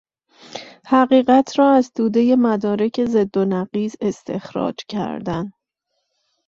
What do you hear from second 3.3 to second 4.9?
و نقیض استخراج